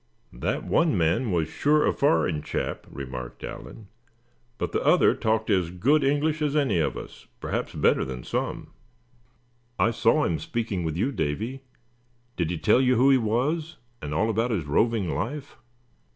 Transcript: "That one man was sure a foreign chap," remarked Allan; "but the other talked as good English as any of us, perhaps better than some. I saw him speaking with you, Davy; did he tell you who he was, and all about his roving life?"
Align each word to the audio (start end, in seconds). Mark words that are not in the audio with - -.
"That 0.33 0.63
one 0.63 0.97
man 0.97 1.29
was 1.29 1.47
sure 1.47 1.85
a 1.85 1.93
foreign 1.93 2.41
chap," 2.41 2.87
remarked 2.89 3.43
Allan; 3.43 3.87
"but 4.57 4.71
the 4.71 4.83
other 4.83 5.13
talked 5.13 5.51
as 5.51 5.69
good 5.69 6.03
English 6.03 6.41
as 6.41 6.55
any 6.55 6.79
of 6.79 6.97
us, 6.97 7.27
perhaps 7.39 7.75
better 7.75 8.03
than 8.03 8.23
some. 8.23 8.71
I 9.77 9.91
saw 9.91 10.23
him 10.23 10.39
speaking 10.39 10.83
with 10.83 10.97
you, 10.97 11.11
Davy; 11.11 11.61
did 12.35 12.49
he 12.49 12.57
tell 12.57 12.81
you 12.81 12.95
who 12.95 13.11
he 13.11 13.19
was, 13.19 13.77
and 14.01 14.11
all 14.11 14.31
about 14.31 14.49
his 14.49 14.65
roving 14.65 15.07
life?" 15.13 15.57